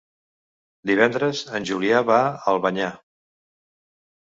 [0.91, 2.91] Divendres en Julià va a Albanyà.